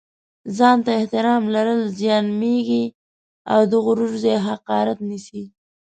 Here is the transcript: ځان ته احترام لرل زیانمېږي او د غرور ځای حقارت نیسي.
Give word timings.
ځان 0.57 0.77
ته 0.85 0.91
احترام 0.99 1.43
لرل 1.55 1.81
زیانمېږي 1.99 2.85
او 3.51 3.59
د 3.71 3.73
غرور 3.85 4.11
ځای 4.23 4.37
حقارت 4.47 4.97
نیسي. 5.09 5.43